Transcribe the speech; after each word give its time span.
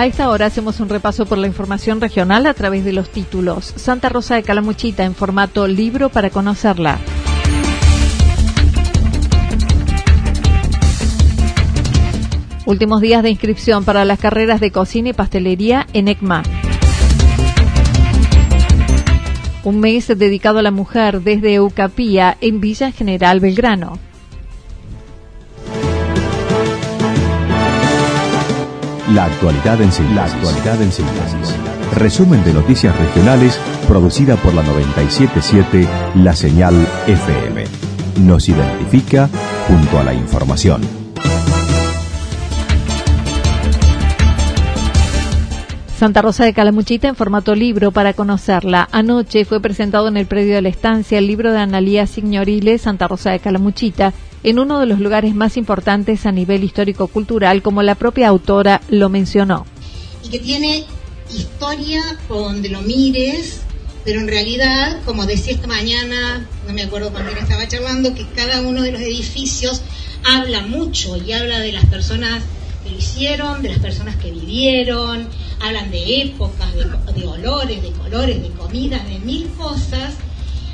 A 0.00 0.06
esta 0.06 0.30
hora 0.30 0.46
hacemos 0.46 0.80
un 0.80 0.88
repaso 0.88 1.26
por 1.26 1.36
la 1.36 1.46
información 1.46 2.00
regional 2.00 2.46
a 2.46 2.54
través 2.54 2.86
de 2.86 2.94
los 2.94 3.10
títulos. 3.10 3.66
Santa 3.76 4.08
Rosa 4.08 4.34
de 4.34 4.42
Calamuchita 4.42 5.04
en 5.04 5.14
formato 5.14 5.68
libro 5.68 6.08
para 6.08 6.30
conocerla. 6.30 6.98
Últimos 12.64 13.02
días 13.02 13.22
de 13.22 13.28
inscripción 13.28 13.84
para 13.84 14.06
las 14.06 14.18
carreras 14.18 14.58
de 14.60 14.70
cocina 14.70 15.10
y 15.10 15.12
pastelería 15.12 15.86
en 15.92 16.08
ECMA. 16.08 16.44
Un 19.64 19.80
mes 19.80 20.08
dedicado 20.08 20.60
a 20.60 20.62
la 20.62 20.70
mujer 20.70 21.20
desde 21.20 21.52
Eucapía 21.52 22.38
en 22.40 22.62
Villa 22.62 22.90
General 22.90 23.38
Belgrano. 23.38 23.98
La 29.14 29.24
actualidad 29.24 29.80
en 29.82 29.90
síntesis. 29.90 31.56
Resumen 31.96 32.44
de 32.44 32.54
noticias 32.54 32.96
regionales 32.96 33.58
producida 33.88 34.36
por 34.36 34.54
la 34.54 34.62
977 34.62 35.88
La 36.16 36.36
Señal 36.36 36.74
FM. 37.08 37.64
Nos 38.20 38.48
identifica 38.48 39.28
junto 39.66 39.98
a 39.98 40.04
la 40.04 40.14
información. 40.14 40.82
Santa 45.96 46.22
Rosa 46.22 46.44
de 46.44 46.54
Calamuchita 46.54 47.08
en 47.08 47.16
formato 47.16 47.56
libro 47.56 47.90
para 47.90 48.12
conocerla. 48.12 48.88
Anoche 48.92 49.44
fue 49.44 49.60
presentado 49.60 50.06
en 50.06 50.16
el 50.16 50.26
predio 50.26 50.54
de 50.54 50.62
la 50.62 50.68
estancia 50.68 51.18
el 51.18 51.26
libro 51.26 51.52
de 51.52 51.58
Analía 51.58 52.06
Signorile, 52.06 52.78
Santa 52.78 53.08
Rosa 53.08 53.32
de 53.32 53.40
Calamuchita, 53.40 54.12
en 54.42 54.58
uno 54.58 54.80
de 54.80 54.86
los 54.86 55.00
lugares 55.00 55.34
más 55.34 55.56
importantes 55.56 56.26
a 56.26 56.32
nivel 56.32 56.64
histórico-cultural, 56.64 57.62
como 57.62 57.82
la 57.82 57.94
propia 57.94 58.28
autora 58.28 58.80
lo 58.88 59.08
mencionó. 59.08 59.66
Y 60.24 60.28
que 60.28 60.38
tiene 60.38 60.84
historia 61.34 62.02
por 62.28 62.38
donde 62.38 62.68
lo 62.68 62.82
mires, 62.82 63.60
pero 64.04 64.20
en 64.20 64.28
realidad, 64.28 65.00
como 65.04 65.26
decía 65.26 65.52
esta 65.52 65.66
mañana, 65.66 66.46
no 66.66 66.72
me 66.72 66.82
acuerdo 66.82 67.12
con 67.12 67.24
quién 67.24 67.38
estaba 67.38 67.68
charlando, 67.68 68.14
que 68.14 68.26
cada 68.34 68.62
uno 68.62 68.82
de 68.82 68.92
los 68.92 69.00
edificios 69.00 69.82
habla 70.24 70.62
mucho 70.62 71.16
y 71.16 71.32
habla 71.32 71.60
de 71.60 71.72
las 71.72 71.86
personas 71.86 72.42
que 72.82 72.90
lo 72.90 72.98
hicieron, 72.98 73.62
de 73.62 73.68
las 73.68 73.78
personas 73.78 74.16
que 74.16 74.30
vivieron, 74.30 75.28
hablan 75.60 75.90
de 75.90 76.22
épocas, 76.22 76.74
de, 76.74 76.84
de 77.20 77.26
olores, 77.26 77.82
de 77.82 77.90
colores, 77.92 78.42
de 78.42 78.48
comidas, 78.50 79.06
de 79.06 79.18
mil 79.18 79.48
cosas. 79.58 80.14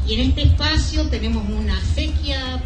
Y 0.08 0.14
en 0.14 0.20
este 0.28 0.42
espacio 0.42 1.08
tenemos 1.08 1.44
una 1.48 1.76
acequia 1.78 2.62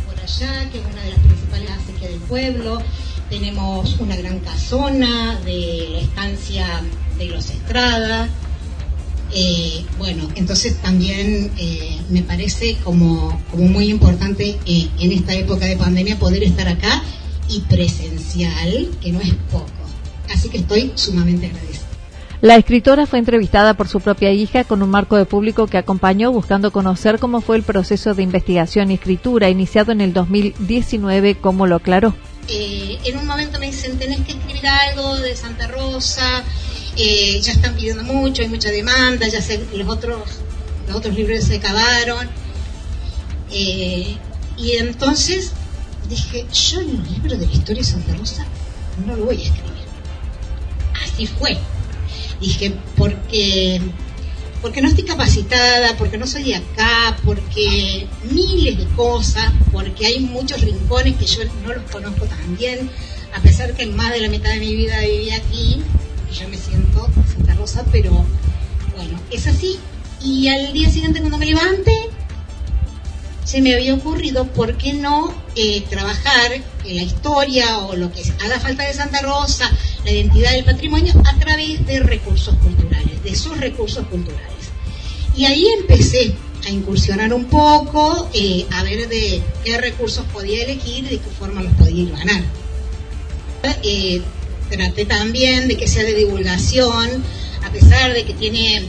que 0.72 0.78
es 0.78 0.84
una 0.84 1.02
de 1.02 1.10
las 1.10 1.18
principales 1.20 1.70
acequias 1.70 2.10
del 2.10 2.20
pueblo. 2.20 2.82
Tenemos 3.28 3.96
una 3.98 4.16
gran 4.16 4.38
casona 4.40 5.38
de 5.44 5.88
la 5.90 5.98
estancia 6.00 6.82
de 7.18 7.26
los 7.26 7.50
Estrada. 7.50 8.28
Eh, 9.32 9.84
bueno, 9.98 10.28
entonces 10.34 10.76
también 10.82 11.52
eh, 11.56 11.98
me 12.08 12.22
parece 12.22 12.76
como, 12.82 13.40
como 13.50 13.64
muy 13.64 13.88
importante 13.88 14.58
eh, 14.66 14.88
en 14.98 15.12
esta 15.12 15.34
época 15.34 15.66
de 15.66 15.76
pandemia 15.76 16.18
poder 16.18 16.42
estar 16.42 16.66
acá 16.66 17.02
y 17.48 17.60
presencial, 17.60 18.90
que 19.00 19.12
no 19.12 19.20
es 19.20 19.34
poco. 19.50 19.70
Así 20.32 20.48
que 20.48 20.58
estoy 20.58 20.92
sumamente 20.96 21.46
agradecida. 21.46 21.79
La 22.42 22.56
escritora 22.56 23.04
fue 23.04 23.18
entrevistada 23.18 23.74
por 23.74 23.86
su 23.86 24.00
propia 24.00 24.32
hija 24.32 24.64
con 24.64 24.82
un 24.82 24.88
marco 24.88 25.16
de 25.16 25.26
público 25.26 25.66
que 25.66 25.76
acompañó 25.76 26.32
buscando 26.32 26.72
conocer 26.72 27.18
cómo 27.18 27.42
fue 27.42 27.56
el 27.56 27.62
proceso 27.62 28.14
de 28.14 28.22
investigación 28.22 28.90
y 28.90 28.94
escritura 28.94 29.50
iniciado 29.50 29.92
en 29.92 30.00
el 30.00 30.14
2019, 30.14 31.34
cómo 31.34 31.66
lo 31.66 31.76
aclaró. 31.76 32.14
Eh, 32.48 32.98
en 33.04 33.18
un 33.18 33.26
momento 33.26 33.58
me 33.58 33.66
dicen, 33.66 33.98
tenés 33.98 34.20
que 34.20 34.32
escribir 34.32 34.66
algo 34.66 35.18
de 35.18 35.36
Santa 35.36 35.66
Rosa, 35.66 36.42
eh, 36.96 37.38
ya 37.42 37.52
están 37.52 37.74
pidiendo 37.74 38.04
mucho, 38.04 38.40
hay 38.40 38.48
mucha 38.48 38.70
demanda, 38.70 39.28
ya 39.28 39.42
sé, 39.42 39.62
los 39.76 39.86
otros, 39.86 40.22
los 40.88 40.96
otros 40.96 41.14
libros 41.14 41.44
se 41.44 41.56
acabaron. 41.56 42.26
Eh, 43.52 44.16
y 44.56 44.72
entonces 44.78 45.52
dije, 46.08 46.46
yo 46.50 46.80
en 46.80 47.00
un 47.00 47.04
libro 47.04 47.36
de 47.36 47.46
la 47.46 47.52
historia 47.52 47.82
de 47.82 47.88
Santa 47.88 48.14
Rosa 48.14 48.46
no 49.06 49.14
lo 49.14 49.26
voy 49.26 49.42
a 49.42 49.44
escribir. 49.44 49.84
Así 51.04 51.26
fue 51.26 51.58
dije, 52.40 52.74
porque, 52.96 53.80
porque 54.62 54.80
no 54.80 54.88
estoy 54.88 55.04
capacitada, 55.04 55.96
porque 55.96 56.18
no 56.18 56.26
soy 56.26 56.44
de 56.44 56.56
acá, 56.56 57.16
porque 57.24 58.06
miles 58.30 58.78
de 58.78 58.86
cosas, 58.96 59.52
porque 59.72 60.06
hay 60.06 60.20
muchos 60.20 60.60
rincones 60.62 61.16
que 61.16 61.26
yo 61.26 61.42
no 61.62 61.74
los 61.74 61.90
conozco 61.90 62.26
tan 62.26 62.56
bien, 62.56 62.90
a 63.34 63.40
pesar 63.40 63.74
que 63.74 63.86
más 63.86 64.12
de 64.12 64.20
la 64.20 64.28
mitad 64.28 64.50
de 64.50 64.60
mi 64.60 64.74
vida 64.74 65.00
viví 65.00 65.30
aquí, 65.30 65.82
y 66.30 66.34
yo 66.34 66.48
me 66.48 66.56
siento 66.56 67.08
Santa 67.32 67.54
Rosa, 67.54 67.84
pero 67.92 68.24
bueno, 68.96 69.20
es 69.30 69.46
así. 69.46 69.78
Y 70.22 70.48
al 70.48 70.72
día 70.72 70.90
siguiente 70.90 71.20
cuando 71.20 71.38
me 71.38 71.46
levante, 71.46 71.92
se 73.44 73.60
me 73.60 73.74
había 73.74 73.94
ocurrido, 73.94 74.46
¿por 74.46 74.76
qué 74.76 74.92
no 74.92 75.34
eh, 75.56 75.82
trabajar 75.90 76.52
en 76.84 76.96
la 76.96 77.02
historia 77.02 77.78
o 77.78 77.96
lo 77.96 78.12
que 78.12 78.22
haga 78.44 78.60
falta 78.60 78.84
de 78.84 78.94
Santa 78.94 79.20
Rosa, 79.22 79.70
la 80.04 80.10
identidad 80.12 80.52
del 80.52 80.64
patrimonio, 80.64 81.12
a 81.24 81.38
través 81.38 81.86
de 81.86 82.00
recursos 82.00 82.54
culturales, 82.56 83.22
de 83.22 83.34
sus 83.34 83.58
recursos 83.58 84.06
culturales? 84.06 84.70
Y 85.36 85.44
ahí 85.44 85.66
empecé 85.80 86.34
a 86.66 86.70
incursionar 86.70 87.32
un 87.32 87.46
poco, 87.46 88.28
eh, 88.34 88.66
a 88.72 88.82
ver 88.82 89.08
de 89.08 89.42
qué 89.64 89.78
recursos 89.78 90.24
podía 90.32 90.64
elegir 90.64 91.04
y 91.04 91.08
de 91.08 91.18
qué 91.18 91.30
forma 91.38 91.62
los 91.62 91.72
podía 91.74 92.02
ir 92.02 92.10
ganar. 92.12 92.42
Eh, 93.82 94.20
traté 94.70 95.04
también 95.04 95.68
de 95.68 95.76
que 95.76 95.88
sea 95.88 96.04
de 96.04 96.14
divulgación, 96.14 97.22
a 97.64 97.70
pesar 97.70 98.12
de 98.12 98.24
que 98.24 98.34
tiene, 98.34 98.84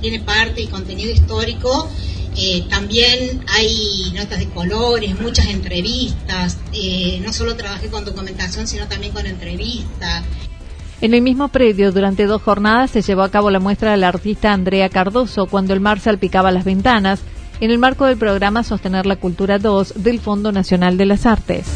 tiene 0.00 0.20
parte 0.20 0.62
y 0.62 0.66
contenido 0.68 1.10
histórico, 1.10 1.90
eh, 2.36 2.64
también 2.68 3.44
hay 3.48 4.12
notas 4.14 4.38
de 4.40 4.48
colores, 4.48 5.18
muchas 5.20 5.46
entrevistas. 5.46 6.58
Eh, 6.72 7.20
no 7.24 7.32
solo 7.32 7.56
trabajé 7.56 7.88
con 7.88 8.04
documentación, 8.04 8.66
sino 8.66 8.88
también 8.88 9.12
con 9.12 9.26
entrevistas. 9.26 10.24
En 11.00 11.14
el 11.14 11.22
mismo 11.22 11.48
predio, 11.48 11.92
durante 11.92 12.24
dos 12.24 12.42
jornadas, 12.42 12.90
se 12.90 13.02
llevó 13.02 13.22
a 13.22 13.30
cabo 13.30 13.50
la 13.50 13.60
muestra 13.60 13.92
del 13.92 14.04
artista 14.04 14.52
Andrea 14.52 14.88
Cardoso, 14.88 15.46
cuando 15.46 15.74
el 15.74 15.80
mar 15.80 16.00
salpicaba 16.00 16.50
las 16.50 16.64
ventanas, 16.64 17.20
en 17.60 17.70
el 17.70 17.78
marco 17.78 18.06
del 18.06 18.16
programa 18.16 18.64
Sostener 18.64 19.06
la 19.06 19.16
Cultura 19.16 19.58
2 19.58 20.02
del 20.02 20.18
Fondo 20.18 20.50
Nacional 20.50 20.96
de 20.96 21.06
las 21.06 21.26
Artes. 21.26 21.66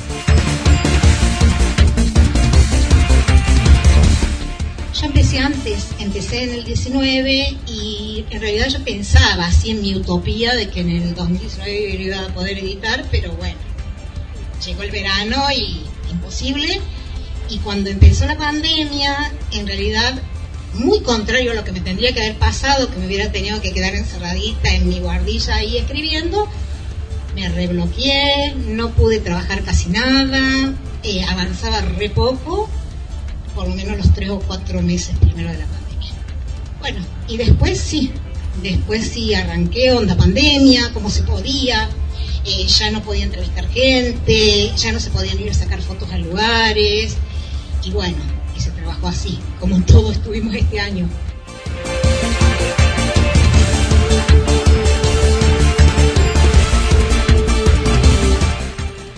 Yo 5.00 5.06
empecé 5.06 5.38
antes, 5.38 5.90
empecé 6.00 6.44
en 6.44 6.50
el 6.50 6.64
19 6.64 7.56
y 7.66 7.97
en 8.30 8.40
realidad 8.40 8.68
yo 8.68 8.84
pensaba 8.84 9.46
así 9.46 9.70
en 9.70 9.82
mi 9.82 9.94
utopía 9.94 10.54
de 10.54 10.68
que 10.68 10.80
en 10.80 10.90
el 10.90 11.14
2019 11.14 12.02
iba 12.02 12.20
a 12.24 12.28
poder 12.28 12.58
editar, 12.58 13.04
pero 13.10 13.32
bueno, 13.32 13.58
llegó 14.64 14.82
el 14.82 14.90
verano 14.90 15.44
y 15.54 15.82
imposible. 16.10 16.80
Y 17.48 17.58
cuando 17.58 17.90
empezó 17.90 18.26
la 18.26 18.36
pandemia, 18.36 19.32
en 19.52 19.66
realidad, 19.66 20.20
muy 20.74 21.00
contrario 21.00 21.52
a 21.52 21.54
lo 21.54 21.64
que 21.64 21.72
me 21.72 21.80
tendría 21.80 22.12
que 22.12 22.20
haber 22.20 22.38
pasado, 22.38 22.90
que 22.90 22.98
me 22.98 23.06
hubiera 23.06 23.32
tenido 23.32 23.60
que 23.60 23.72
quedar 23.72 23.94
encerradita 23.94 24.74
en 24.74 24.88
mi 24.88 25.00
guardilla 25.00 25.56
ahí 25.56 25.78
escribiendo, 25.78 26.46
me 27.34 27.48
rebloqueé, 27.48 28.54
no 28.54 28.90
pude 28.90 29.20
trabajar 29.20 29.62
casi 29.62 29.88
nada, 29.90 30.74
eh, 31.02 31.24
avanzaba 31.24 31.80
re 31.80 32.10
poco, 32.10 32.68
por 33.54 33.68
lo 33.68 33.74
menos 33.74 33.96
los 33.96 34.12
tres 34.12 34.30
o 34.30 34.40
cuatro 34.40 34.82
meses 34.82 35.16
primero 35.18 35.50
de 35.50 35.58
la 35.58 35.64
pandemia. 35.64 35.87
Bueno, 36.90 37.04
y 37.28 37.36
después 37.36 37.78
sí, 37.78 38.10
después 38.62 39.08
sí 39.08 39.34
arranqué 39.34 39.92
onda 39.92 40.16
pandemia, 40.16 40.90
como 40.94 41.10
se 41.10 41.22
podía, 41.22 41.86
eh, 42.46 42.66
ya 42.66 42.90
no 42.90 43.02
podía 43.02 43.24
entrevistar 43.24 43.68
gente, 43.68 44.72
ya 44.74 44.90
no 44.92 44.98
se 44.98 45.10
podían 45.10 45.38
ir 45.38 45.50
a 45.50 45.54
sacar 45.54 45.82
fotos 45.82 46.10
a 46.12 46.16
lugares, 46.16 47.18
y 47.84 47.90
bueno, 47.90 48.16
y 48.56 48.60
se 48.60 48.70
trabajó 48.70 49.06
así, 49.06 49.38
como 49.60 49.78
todos 49.86 50.12
estuvimos 50.12 50.54
este 50.54 50.80
año. 50.80 51.06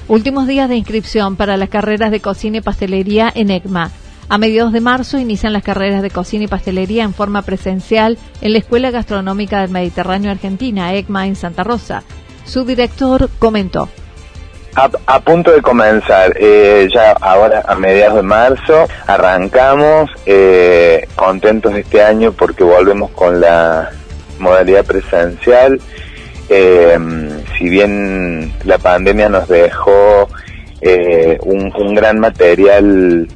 Últimos 0.08 0.48
días 0.48 0.68
de 0.68 0.74
inscripción 0.74 1.36
para 1.36 1.56
las 1.56 1.68
carreras 1.68 2.10
de 2.10 2.18
cocina 2.18 2.56
y 2.56 2.62
pastelería 2.62 3.30
en 3.32 3.52
ECMA. 3.52 3.92
A 4.30 4.38
mediados 4.38 4.72
de 4.72 4.80
marzo 4.80 5.18
inician 5.18 5.52
las 5.52 5.64
carreras 5.64 6.02
de 6.02 6.10
cocina 6.10 6.44
y 6.44 6.46
pastelería 6.46 7.02
en 7.02 7.14
forma 7.14 7.42
presencial 7.42 8.16
en 8.40 8.52
la 8.52 8.58
Escuela 8.58 8.92
Gastronómica 8.92 9.60
del 9.60 9.70
Mediterráneo 9.70 10.30
Argentina, 10.30 10.94
ECMA, 10.94 11.26
en 11.26 11.34
Santa 11.34 11.64
Rosa. 11.64 12.04
Su 12.44 12.64
director 12.64 13.28
comentó. 13.40 13.88
A, 14.76 15.20
punto 15.20 15.50
de 15.50 15.60
comenzar, 15.60 16.32
eh, 16.36 16.88
ya 16.94 17.10
ahora 17.20 17.64
a 17.66 17.74
mediados 17.74 18.14
de 18.18 18.22
marzo, 18.22 18.86
arrancamos 19.08 20.08
eh, 20.26 21.08
contentos 21.16 21.74
este 21.74 22.00
año 22.00 22.30
porque 22.30 22.62
volvemos 22.62 23.10
con 23.10 23.40
la 23.40 23.90
modalidad 24.38 24.84
presencial. 24.84 25.80
Eh, 26.48 26.96
si 27.58 27.68
bien 27.68 28.52
la 28.64 28.78
pandemia 28.78 29.28
nos 29.28 29.48
dejó 29.48 30.28
un, 31.42 31.72
un, 31.76 31.94
gran 31.96 32.20
material 32.20 33.26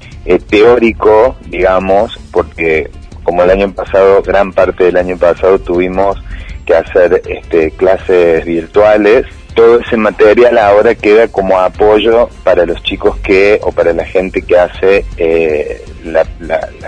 teórico, 0.48 1.36
digamos, 1.46 2.18
porque 2.30 2.90
como 3.22 3.42
el 3.42 3.50
año 3.50 3.72
pasado, 3.72 4.22
gran 4.22 4.52
parte 4.52 4.84
del 4.84 4.96
año 4.96 5.16
pasado 5.16 5.58
tuvimos 5.58 6.22
que 6.66 6.74
hacer 6.74 7.22
este, 7.26 7.70
clases 7.72 8.44
virtuales, 8.44 9.26
todo 9.54 9.80
ese 9.80 9.96
material 9.96 10.58
ahora 10.58 10.94
queda 10.94 11.28
como 11.28 11.58
apoyo 11.60 12.28
para 12.42 12.66
los 12.66 12.82
chicos 12.82 13.16
que 13.18 13.60
o 13.62 13.70
para 13.70 13.92
la 13.92 14.04
gente 14.04 14.42
que 14.42 14.58
hace 14.58 15.04
eh, 15.16 15.82
la, 16.04 16.26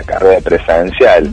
carrera 0.05 0.39
presencial. 0.41 1.31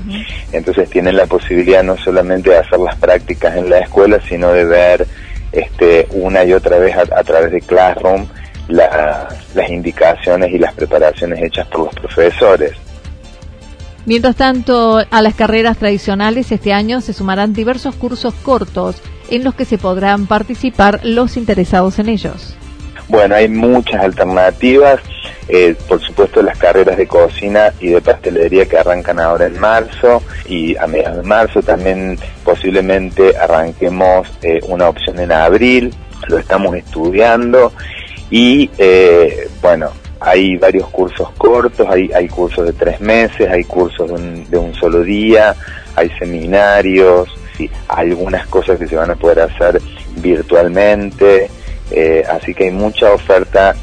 Entonces 0.52 0.88
tienen 0.90 1.16
la 1.16 1.26
posibilidad 1.26 1.82
no 1.82 1.96
solamente 1.98 2.50
de 2.50 2.58
hacer 2.58 2.78
las 2.78 2.96
prácticas 2.96 3.56
en 3.56 3.68
la 3.68 3.80
escuela, 3.80 4.20
sino 4.28 4.52
de 4.52 4.64
ver 4.64 5.06
este, 5.52 6.06
una 6.10 6.44
y 6.44 6.52
otra 6.52 6.78
vez 6.78 6.96
a, 6.96 7.22
través 7.24 7.50
de 7.50 7.60
Classroom 7.60 8.26
las 8.68 9.68
indicaciones 9.68 10.52
y 10.52 10.58
las 10.58 10.74
preparaciones 10.74 11.42
hechas 11.42 11.66
por 11.68 11.86
los 11.86 11.94
profesores. 11.94 12.72
Mientras 14.06 14.36
tanto, 14.36 15.02
a 15.10 15.22
las 15.22 15.34
carreras 15.34 15.78
tradicionales 15.78 16.52
este 16.52 16.72
año 16.72 17.00
se 17.00 17.14
sumarán 17.14 17.54
diversos 17.54 17.94
cursos 17.94 18.34
cortos 18.34 19.00
en 19.30 19.44
los 19.44 19.54
que 19.54 19.64
se 19.64 19.78
podrán 19.78 20.26
participar 20.26 21.00
los 21.04 21.38
interesados 21.38 21.98
en 21.98 22.10
ellos. 22.10 22.54
Bueno, 23.08 23.34
hay 23.34 23.48
muchas 23.48 24.02
alternativas. 24.02 25.00
Eh, 25.48 25.74
por 25.88 26.00
supuesto, 26.00 26.42
las 26.42 26.56
carreras 26.58 26.96
de 26.96 27.06
cocina 27.06 27.72
y 27.80 27.88
de 27.88 28.00
pastelería 28.00 28.66
que 28.66 28.78
arrancan 28.78 29.20
ahora 29.20 29.46
en 29.46 29.58
marzo 29.58 30.22
y 30.46 30.76
a 30.76 30.86
mediados 30.86 31.18
de 31.18 31.22
marzo 31.22 31.62
también 31.62 32.18
posiblemente 32.44 33.36
arranquemos 33.36 34.26
eh, 34.42 34.60
una 34.68 34.88
opción 34.88 35.18
en 35.18 35.32
abril. 35.32 35.94
Lo 36.28 36.38
estamos 36.38 36.74
estudiando 36.74 37.72
y 38.30 38.70
eh, 38.78 39.48
bueno, 39.60 39.90
hay 40.20 40.56
varios 40.56 40.88
cursos 40.88 41.30
cortos, 41.36 41.86
hay, 41.88 42.10
hay 42.12 42.28
cursos 42.28 42.66
de 42.66 42.72
tres 42.72 43.00
meses, 43.00 43.48
hay 43.50 43.64
cursos 43.64 44.08
de 44.08 44.14
un, 44.14 44.50
de 44.50 44.56
un 44.56 44.74
solo 44.74 45.02
día, 45.02 45.54
hay 45.96 46.10
seminarios, 46.18 47.28
sí, 47.56 47.70
algunas 47.88 48.46
cosas 48.46 48.78
que 48.78 48.86
se 48.86 48.96
van 48.96 49.10
a 49.10 49.16
poder 49.16 49.40
hacer 49.40 49.80
virtualmente, 50.16 51.50
eh, 51.90 52.24
así 52.30 52.54
que 52.54 52.64
hay 52.64 52.70
mucha 52.70 53.12
oferta. 53.12 53.74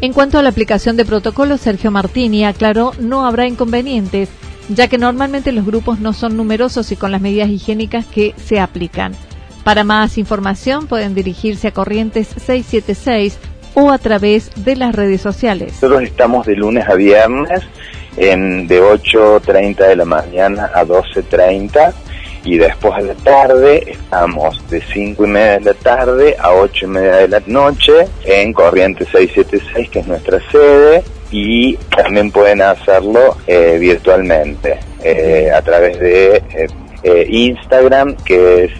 En 0.00 0.12
cuanto 0.12 0.38
a 0.38 0.42
la 0.42 0.48
aplicación 0.48 0.96
de 0.96 1.04
protocolos, 1.04 1.60
Sergio 1.60 1.90
Martini 1.90 2.44
aclaró 2.44 2.92
no 2.98 3.24
habrá 3.26 3.46
inconvenientes, 3.46 4.30
ya 4.68 4.88
que 4.88 4.98
normalmente 4.98 5.52
los 5.52 5.66
grupos 5.66 6.00
no 6.00 6.12
son 6.12 6.36
numerosos 6.36 6.90
y 6.90 6.96
con 6.96 7.12
las 7.12 7.20
medidas 7.20 7.50
higiénicas 7.50 8.06
que 8.06 8.34
se 8.36 8.58
aplican. 8.58 9.12
Para 9.64 9.84
más 9.84 10.18
información 10.18 10.88
pueden 10.88 11.14
dirigirse 11.14 11.68
a 11.68 11.72
Corrientes 11.72 12.28
676 12.28 13.38
o 13.74 13.90
a 13.90 13.98
través 13.98 14.50
de 14.64 14.76
las 14.76 14.94
redes 14.94 15.20
sociales. 15.20 15.74
Nosotros 15.74 16.02
estamos 16.02 16.46
de 16.46 16.56
lunes 16.56 16.88
a 16.88 16.94
viernes 16.94 17.62
en, 18.16 18.66
de 18.66 18.82
8.30 18.82 19.88
de 19.88 19.96
la 19.96 20.04
mañana 20.04 20.70
a 20.74 20.84
12.30 20.84 21.92
y 22.44 22.58
después 22.58 22.92
a 22.94 23.00
la 23.00 23.14
tarde 23.14 23.92
estamos 23.92 24.68
de 24.68 24.82
5 24.82 25.24
y 25.24 25.28
media 25.28 25.52
de 25.52 25.60
la 25.60 25.74
tarde 25.74 26.36
a 26.40 26.52
8 26.52 26.86
y 26.86 26.88
media 26.88 27.16
de 27.18 27.28
la 27.28 27.42
noche 27.46 28.08
en 28.24 28.52
Corriente 28.52 29.04
676 29.04 29.90
que 29.90 29.98
es 30.00 30.06
nuestra 30.08 30.40
sede 30.50 31.04
y 31.30 31.76
también 31.96 32.32
pueden 32.32 32.60
hacerlo 32.62 33.36
eh, 33.46 33.78
virtualmente 33.80 34.80
eh, 35.02 35.50
a 35.54 35.62
través 35.62 35.98
de 36.00 36.36
eh, 36.36 36.66
Instagram 37.04 38.16
que 38.24 38.64
es 38.64 38.72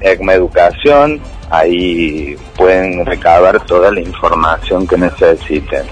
ECMA 0.00 0.34
Educación 0.34 1.20
ahí 1.50 2.36
pueden 2.56 3.04
recabar 3.06 3.64
toda 3.66 3.90
la 3.92 4.00
información 4.00 4.86
que 4.86 4.96
necesiten. 4.96 5.82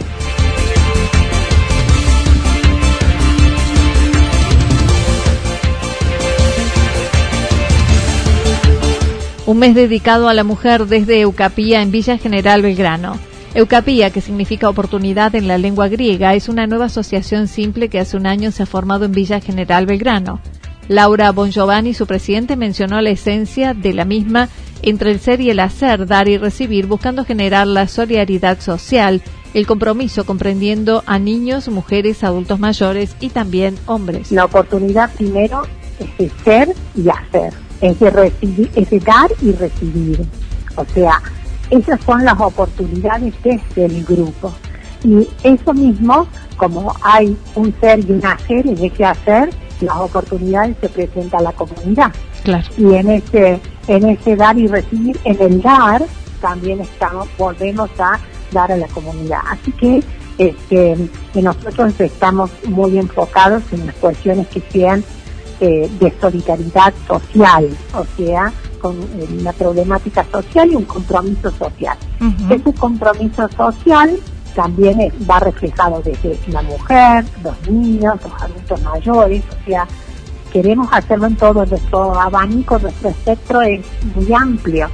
Un 9.46 9.58
mes 9.58 9.74
dedicado 9.74 10.28
a 10.28 10.34
la 10.34 10.42
mujer 10.42 10.86
desde 10.86 11.20
Eucapía 11.20 11.82
en 11.82 11.90
Villa 11.90 12.16
General 12.16 12.62
Belgrano. 12.62 13.18
Eucapía, 13.54 14.10
que 14.10 14.22
significa 14.22 14.70
oportunidad 14.70 15.34
en 15.34 15.46
la 15.46 15.58
lengua 15.58 15.88
griega, 15.88 16.34
es 16.34 16.48
una 16.48 16.66
nueva 16.66 16.86
asociación 16.86 17.46
simple 17.46 17.88
que 17.88 18.00
hace 18.00 18.16
un 18.16 18.26
año 18.26 18.50
se 18.50 18.62
ha 18.62 18.66
formado 18.66 19.04
en 19.04 19.12
Villa 19.12 19.40
General 19.40 19.84
Belgrano. 19.84 20.40
Laura 20.88 21.32
Bongiovanni, 21.32 21.94
su 21.94 22.06
presidente, 22.06 22.56
mencionó 22.56 23.00
la 23.00 23.10
esencia 23.10 23.74
de 23.74 23.94
la 23.94 24.04
misma 24.04 24.48
entre 24.82 25.10
el 25.10 25.20
ser 25.20 25.40
y 25.40 25.50
el 25.50 25.60
hacer, 25.60 26.06
dar 26.06 26.28
y 26.28 26.36
recibir, 26.36 26.86
buscando 26.86 27.24
generar 27.24 27.66
la 27.66 27.88
solidaridad 27.88 28.60
social, 28.60 29.22
el 29.54 29.66
compromiso 29.66 30.24
comprendiendo 30.26 31.02
a 31.06 31.18
niños, 31.18 31.68
mujeres, 31.68 32.22
adultos 32.22 32.58
mayores 32.58 33.16
y 33.20 33.30
también 33.30 33.76
hombres. 33.86 34.30
La 34.30 34.44
oportunidad 34.44 35.10
primero 35.14 35.62
es 35.98 36.18
de 36.18 36.30
ser 36.44 36.74
y 36.94 37.08
hacer, 37.08 37.54
es 37.80 37.98
de, 37.98 38.10
recibir, 38.10 38.70
es 38.74 39.04
dar 39.04 39.30
y 39.40 39.52
recibir. 39.52 40.26
O 40.76 40.84
sea, 40.92 41.22
esas 41.70 42.00
son 42.02 42.24
las 42.24 42.38
oportunidades 42.38 43.32
desde 43.42 43.86
el 43.86 44.04
grupo. 44.04 44.52
Y 45.02 45.28
eso 45.42 45.72
mismo, 45.72 46.26
como 46.56 46.94
hay 47.02 47.36
un 47.54 47.74
ser 47.80 48.00
y 48.00 48.12
un 48.12 48.26
hacer, 48.26 48.66
en 48.66 48.84
ese 48.84 49.04
hacer, 49.04 49.50
las 49.80 49.96
oportunidades 49.96 50.76
se 50.80 50.88
presentan 50.88 51.40
a 51.40 51.44
la 51.44 51.52
comunidad. 51.52 52.12
Claro. 52.42 52.64
Y 52.76 52.94
en 52.94 53.10
ese, 53.10 53.60
en 53.88 54.08
ese 54.08 54.36
dar 54.36 54.58
y 54.58 54.66
recibir, 54.66 55.18
en 55.24 55.40
el 55.40 55.62
dar, 55.62 56.02
también 56.40 56.80
estamos, 56.80 57.28
volvemos 57.38 57.90
a 57.98 58.18
dar 58.52 58.72
a 58.72 58.76
la 58.76 58.88
comunidad. 58.88 59.40
Así 59.50 59.72
que 59.72 60.02
este, 60.38 60.96
nosotros 61.34 61.98
estamos 62.00 62.50
muy 62.66 62.98
enfocados 62.98 63.62
en 63.72 63.86
las 63.86 63.94
cuestiones 63.96 64.48
que 64.48 64.60
sean 64.70 65.04
eh, 65.60 65.88
de 66.00 66.12
solidaridad 66.20 66.92
social, 67.06 67.68
o 67.94 68.04
sea, 68.16 68.52
con 68.80 68.96
eh, 68.96 69.26
una 69.40 69.52
problemática 69.52 70.26
social 70.30 70.72
y 70.72 70.74
un 70.74 70.84
compromiso 70.84 71.50
social. 71.52 71.96
Ese 72.50 72.74
compromiso 72.74 73.48
social 73.56 74.18
también 74.54 74.98
va 75.28 75.40
reflejado 75.40 76.00
desde 76.02 76.38
la 76.48 76.62
mujer, 76.62 77.24
los 77.42 77.70
niños, 77.70 78.14
los 78.22 78.42
adultos 78.42 78.82
mayores, 78.82 79.42
o 79.50 79.64
sea, 79.66 79.86
queremos 80.52 80.88
hacerlo 80.92 81.26
en 81.26 81.36
todo 81.36 81.66
nuestro 81.66 82.18
abanico, 82.18 82.78
nuestro 82.78 83.10
espectro 83.10 83.60
es 83.62 83.84
muy 84.14 84.32
amplio. 84.32 84.88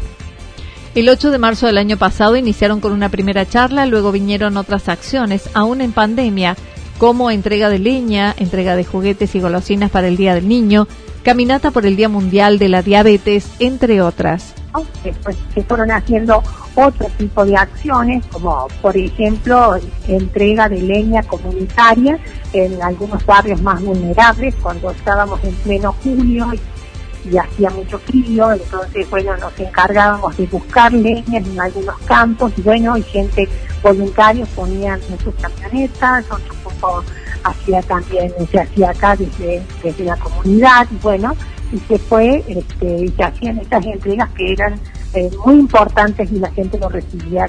El 0.95 1.09
8 1.09 1.31
de 1.31 1.39
marzo 1.39 1.67
del 1.67 1.79
año 1.79 1.97
pasado 1.97 2.35
iniciaron 2.37 2.81
con 2.81 2.93
una 2.93 3.11
primera 3.11 3.47
charla, 3.47 3.87
luego 3.87 4.11
vinieron 4.11 4.57
otras 4.57 4.89
acciones, 4.89 5.49
aún 5.55 5.81
en 5.83 5.93
pandemia, 5.93 6.57
como 6.99 7.31
entrega 7.31 7.69
de 7.69 7.79
leña, 7.79 8.35
entrega 8.37 8.75
de 8.75 8.85
juguetes 8.85 9.35
y 9.35 9.41
golosinas 9.41 9.91
para 9.91 10.09
el 10.09 10.17
Día 10.17 10.35
del 10.35 10.49
Niño, 10.49 10.89
caminata 11.23 11.71
por 11.71 11.87
el 11.87 11.97
Día 11.97 12.09
Mundial 12.09 12.59
de 12.59 12.69
la 12.69 12.83
Diabetes, 12.83 13.47
entre 13.61 14.03
otras. 14.03 14.55
Después 15.03 15.37
se 15.55 15.63
fueron 15.63 15.91
haciendo 15.91 16.43
otro 16.75 17.09
tipo 17.19 17.45
de 17.45 17.57
acciones, 17.57 18.25
como 18.27 18.69
por 18.81 18.97
ejemplo 18.97 19.77
entrega 20.07 20.69
de 20.69 20.81
leña 20.81 21.23
comunitaria 21.25 22.19
en 22.53 22.81
algunos 22.83 23.25
barrios 23.27 23.61
más 23.63 23.83
vulnerables, 23.83 24.55
cuando 24.63 24.91
estábamos 24.91 25.43
en 25.45 25.55
pleno 25.57 25.95
julio 26.05 26.53
y, 26.55 26.61
hacía 27.37 27.69
mucho 27.71 27.99
frío, 27.99 28.51
entonces 28.51 29.11
bueno, 29.11 29.37
nos 29.37 29.59
encargábamos 29.59 30.35
de 30.39 30.47
buscar 30.47 30.91
leña 30.91 31.39
en 31.39 31.61
algunos 31.61 31.99
campos 32.07 32.51
y 32.57 32.63
bueno, 32.63 32.97
y 32.97 33.03
gente 33.03 33.47
voluntarios 33.83 34.49
ponían 34.51 34.99
sus 35.23 35.35
camionetas, 35.35 36.25
otro 36.31 36.55
poco 36.65 37.05
hacía 37.45 37.83
también, 37.83 38.33
se 38.51 38.61
hacía 38.61 38.91
acá 38.91 39.17
desde, 39.17 39.63
desde 39.83 40.05
la 40.05 40.17
comunidad 40.17 40.87
y 40.91 40.97
bueno, 40.97 41.37
y 41.73 41.79
se 41.79 41.99
fue 41.99 42.45
este, 42.49 43.05
y 43.05 43.09
se 43.09 43.23
hacían 43.23 43.59
estas 43.59 43.85
entregas 43.87 44.29
que 44.31 44.53
eran 44.53 44.75
eh, 45.15 45.31
muy 45.45 45.55
importantes 45.55 46.31
y 46.31 46.39
la 46.39 46.51
gente 46.51 46.79
lo 46.79 46.89
recibía 46.89 47.47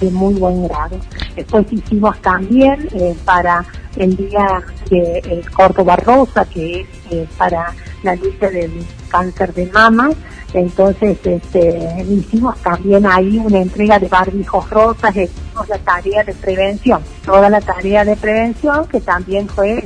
de 0.00 0.10
muy 0.10 0.34
buen 0.34 0.66
grado. 0.66 0.98
Después 1.36 1.66
hicimos 1.70 2.20
también 2.20 2.88
eh, 2.92 3.14
para 3.24 3.64
el 3.96 4.16
día 4.16 4.62
de 4.90 5.18
el 5.18 5.50
Corto 5.50 5.84
Barrosa, 5.84 6.44
que 6.44 6.80
es 6.80 6.88
eh, 7.10 7.28
para 7.38 7.72
la 8.02 8.14
lucha 8.16 8.50
del 8.50 8.84
cáncer 9.08 9.54
de 9.54 9.66
mama, 9.66 10.10
entonces 10.52 11.18
este, 11.24 12.04
hicimos 12.08 12.56
también 12.58 13.06
ahí 13.06 13.38
una 13.38 13.60
entrega 13.60 13.98
de 13.98 14.08
barbijos 14.08 14.68
rosas, 14.70 15.10
hicimos 15.16 15.68
la 15.68 15.78
tarea 15.78 16.22
de 16.22 16.32
prevención, 16.34 17.00
toda 17.24 17.48
la 17.50 17.60
tarea 17.60 18.04
de 18.04 18.16
prevención 18.16 18.86
que 18.86 19.00
también 19.00 19.48
fue 19.48 19.84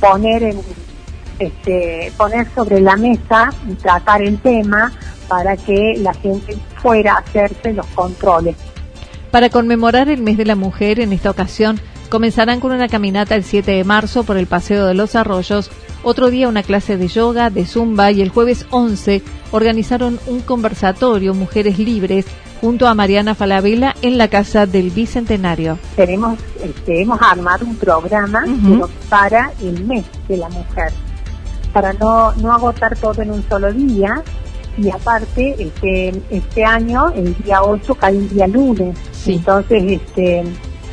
poner 0.00 0.42
en 0.44 0.58
este, 1.38 2.12
poner 2.16 2.46
sobre 2.54 2.80
la 2.80 2.96
mesa 2.96 3.50
y 3.68 3.74
tratar 3.74 4.22
el 4.22 4.38
tema 4.38 4.92
para 5.28 5.56
que 5.56 5.94
la 5.98 6.14
gente 6.14 6.56
fuera 6.80 7.14
a 7.14 7.18
hacerse 7.18 7.72
los 7.72 7.86
controles. 7.88 8.56
Para 9.30 9.50
conmemorar 9.50 10.08
el 10.08 10.22
mes 10.22 10.36
de 10.36 10.46
la 10.46 10.56
mujer, 10.56 11.00
en 11.00 11.12
esta 11.12 11.30
ocasión 11.30 11.80
comenzarán 12.08 12.60
con 12.60 12.72
una 12.72 12.88
caminata 12.88 13.34
el 13.34 13.44
7 13.44 13.72
de 13.72 13.84
marzo 13.84 14.24
por 14.24 14.36
el 14.36 14.46
Paseo 14.46 14.86
de 14.86 14.94
los 14.94 15.16
Arroyos, 15.16 15.70
otro 16.02 16.30
día 16.30 16.48
una 16.48 16.62
clase 16.62 16.96
de 16.96 17.08
yoga, 17.08 17.50
de 17.50 17.66
zumba 17.66 18.12
y 18.12 18.22
el 18.22 18.28
jueves 18.28 18.64
11 18.70 19.22
organizaron 19.50 20.20
un 20.28 20.40
conversatorio 20.40 21.34
Mujeres 21.34 21.78
Libres 21.78 22.26
junto 22.60 22.86
a 22.86 22.94
Mariana 22.94 23.34
Falabella 23.34 23.94
en 24.02 24.16
la 24.16 24.28
Casa 24.28 24.66
del 24.66 24.90
Bicentenario. 24.90 25.78
Tenemos, 25.96 26.38
este, 26.62 27.02
hemos 27.02 27.20
armado 27.20 27.66
un 27.66 27.76
programa 27.76 28.44
para 29.08 29.50
el 29.60 29.84
mes 29.84 30.04
de 30.28 30.36
la 30.36 30.48
mujer 30.48 30.92
para 31.76 31.92
no, 31.92 32.32
no 32.36 32.54
agotar 32.54 32.96
todo 32.96 33.20
en 33.20 33.30
un 33.30 33.46
solo 33.50 33.70
día. 33.70 34.22
Y 34.78 34.88
aparte, 34.88 35.54
este, 35.58 36.22
este 36.30 36.64
año, 36.64 37.10
el 37.10 37.36
día 37.36 37.62
8 37.62 37.94
cae 37.96 38.16
un 38.16 38.30
día 38.30 38.46
lunes. 38.46 38.96
Entonces, 39.26 39.82
este, 39.86 40.42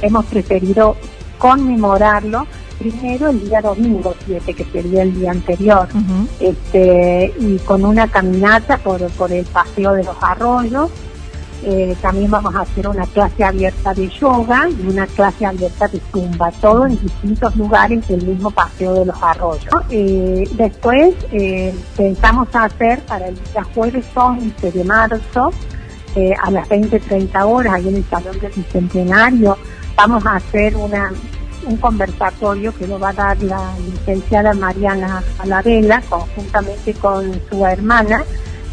hemos 0.01 0.25
preferido 0.25 0.97
conmemorarlo 1.37 2.45
primero 2.79 3.29
el 3.29 3.47
día 3.47 3.61
domingo 3.61 4.13
7, 4.25 4.53
que 4.53 4.65
sería 4.65 5.03
el 5.03 5.17
día 5.17 5.31
anterior, 5.31 5.87
este, 6.41 7.33
y 7.39 7.57
con 7.59 7.85
una 7.85 8.09
caminata 8.09 8.77
por, 8.77 9.09
por 9.11 9.31
el 9.31 9.45
paseo 9.45 9.93
de 9.93 10.03
los 10.03 10.17
arroyos, 10.19 10.91
eh, 11.65 11.95
también 12.01 12.29
vamos 12.29 12.53
a 12.55 12.61
hacer 12.61 12.87
una 12.87 13.05
clase 13.07 13.43
abierta 13.43 13.93
de 13.93 14.09
yoga 14.09 14.67
y 14.69 14.87
una 14.87 15.07
clase 15.07 15.45
abierta 15.45 15.87
de 15.87 16.01
zumba, 16.11 16.51
todo 16.51 16.85
en 16.85 16.99
distintos 16.99 17.55
lugares 17.55 18.07
del 18.07 18.25
mismo 18.25 18.51
paseo 18.51 18.93
de 18.93 19.05
los 19.05 19.21
arroyos. 19.21 19.73
Eh, 19.89 20.47
después 20.53 21.15
eh, 21.31 21.73
pensamos 21.95 22.47
hacer 22.53 22.99
para 23.01 23.27
el 23.27 23.35
día 23.35 23.63
jueves 23.73 24.05
11 24.13 24.71
de 24.71 24.83
marzo 24.83 25.51
a 26.43 26.51
las 26.51 26.69
20-30 26.69 27.43
horas, 27.43 27.73
ahí 27.73 27.87
en 27.87 27.95
el 27.95 28.05
Salón 28.05 28.37
del 28.39 28.51
Bicentenario, 28.51 29.57
vamos 29.95 30.23
a 30.27 30.35
hacer 30.35 30.75
una 30.75 31.11
un 31.65 31.77
conversatorio 31.77 32.73
que 32.75 32.87
lo 32.87 32.99
va 32.99 33.09
a 33.09 33.13
dar 33.13 33.41
la 33.43 33.73
licenciada 33.77 34.53
Mariana 34.53 35.23
Alavela 35.39 36.01
conjuntamente 36.09 36.93
con 36.95 37.31
su 37.49 37.65
hermana 37.65 38.23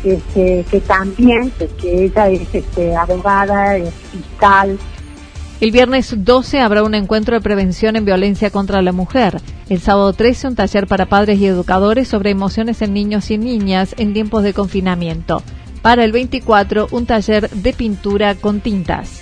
este, 0.04 0.64
que 0.71 0.80
también, 0.80 1.52
que 1.80 2.04
ella 2.04 2.28
es 2.28 2.54
este, 2.54 2.95
abogada, 2.97 3.76
es 3.76 3.92
fiscal. 3.95 4.78
El 5.61 5.73
viernes 5.73 6.14
12 6.16 6.61
habrá 6.61 6.83
un 6.83 6.95
encuentro 6.95 7.35
de 7.35 7.42
prevención 7.42 7.95
en 7.97 8.07
violencia 8.07 8.50
contra 8.50 8.80
la 8.80 8.92
mujer. 8.92 9.42
El 9.69 9.80
sábado 9.80 10.12
13 10.14 10.49
un 10.49 10.54
taller 10.54 10.87
para 10.87 11.07
padres 11.07 11.38
y 11.38 11.47
educadores 11.47 12.09
sobre 12.09 12.30
emociones 12.30 12.80
en 12.80 12.95
niños 12.95 13.30
y 13.30 13.37
niñas 13.37 13.95
en 13.99 14.14
tiempos 14.14 14.42
de 14.42 14.54
confinamiento. 14.54 15.42
Para 15.83 16.04
el 16.04 16.12
24 16.12 16.88
un 16.90 17.04
taller 17.04 17.50
de 17.50 17.73
pintura 17.75 18.35
con 18.37 18.61
tintas. 18.61 19.21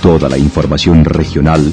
Toda 0.00 0.28
la 0.28 0.38
información 0.38 1.04
regional 1.04 1.72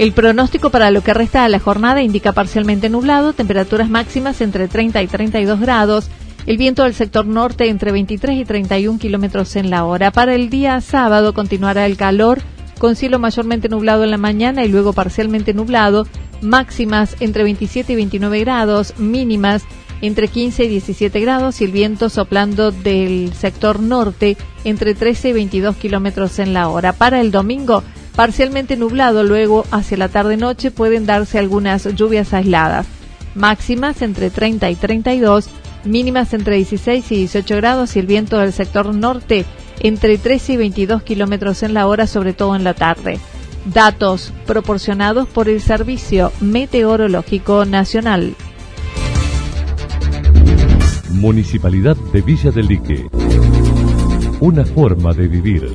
El 0.00 0.12
pronóstico 0.12 0.70
para 0.70 0.90
lo 0.90 1.02
que 1.02 1.12
resta 1.12 1.42
de 1.42 1.50
la 1.50 1.58
jornada 1.58 2.00
indica 2.00 2.32
parcialmente 2.32 2.88
nublado, 2.88 3.34
temperaturas 3.34 3.90
máximas 3.90 4.40
entre 4.40 4.66
30 4.66 5.02
y 5.02 5.06
32 5.06 5.60
grados, 5.60 6.08
el 6.46 6.56
viento 6.56 6.84
del 6.84 6.94
sector 6.94 7.26
norte 7.26 7.68
entre 7.68 7.92
23 7.92 8.38
y 8.38 8.46
31 8.46 8.98
kilómetros 8.98 9.56
en 9.56 9.68
la 9.68 9.84
hora. 9.84 10.10
Para 10.10 10.34
el 10.34 10.48
día 10.48 10.80
sábado 10.80 11.34
continuará 11.34 11.84
el 11.84 11.98
calor, 11.98 12.40
con 12.78 12.96
cielo 12.96 13.18
mayormente 13.18 13.68
nublado 13.68 14.02
en 14.02 14.10
la 14.10 14.16
mañana 14.16 14.64
y 14.64 14.68
luego 14.68 14.94
parcialmente 14.94 15.52
nublado, 15.52 16.06
máximas 16.40 17.14
entre 17.20 17.44
27 17.44 17.92
y 17.92 17.96
29 17.96 18.40
grados, 18.40 18.98
mínimas 18.98 19.64
entre 20.00 20.28
15 20.28 20.64
y 20.64 20.68
17 20.68 21.20
grados 21.20 21.60
y 21.60 21.64
el 21.64 21.72
viento 21.72 22.08
soplando 22.08 22.70
del 22.70 23.34
sector 23.34 23.80
norte 23.80 24.38
entre 24.64 24.94
13 24.94 25.28
y 25.28 25.32
22 25.34 25.76
kilómetros 25.76 26.38
en 26.38 26.54
la 26.54 26.70
hora. 26.70 26.94
Para 26.94 27.20
el 27.20 27.30
domingo, 27.30 27.82
Parcialmente 28.16 28.76
nublado, 28.76 29.22
luego 29.24 29.64
hacia 29.70 29.96
la 29.96 30.08
tarde-noche 30.08 30.70
pueden 30.70 31.06
darse 31.06 31.38
algunas 31.38 31.84
lluvias 31.94 32.34
aisladas. 32.34 32.86
Máximas 33.34 34.02
entre 34.02 34.30
30 34.30 34.70
y 34.70 34.74
32, 34.74 35.48
mínimas 35.84 36.34
entre 36.34 36.56
16 36.56 37.12
y 37.12 37.16
18 37.16 37.56
grados 37.56 37.96
y 37.96 38.00
el 38.00 38.06
viento 38.06 38.38
del 38.38 38.52
sector 38.52 38.94
norte 38.94 39.46
entre 39.80 40.18
13 40.18 40.54
y 40.54 40.56
22 40.56 41.02
kilómetros 41.02 41.62
en 41.62 41.74
la 41.74 41.86
hora, 41.86 42.06
sobre 42.06 42.32
todo 42.32 42.54
en 42.56 42.64
la 42.64 42.74
tarde. 42.74 43.18
Datos 43.64 44.32
proporcionados 44.46 45.28
por 45.28 45.48
el 45.48 45.60
Servicio 45.60 46.32
Meteorológico 46.40 47.64
Nacional. 47.64 48.34
Municipalidad 51.10 51.96
de 52.12 52.22
Villa 52.22 52.50
del 52.50 52.66
Lique. 52.66 53.06
Una 54.40 54.64
forma 54.64 55.12
de 55.12 55.28
vivir. 55.28 55.74